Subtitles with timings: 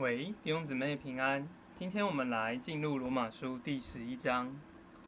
[0.00, 1.46] 喂弟兄姊妹平安。
[1.74, 4.50] 今天我们来进入罗马书第十一章。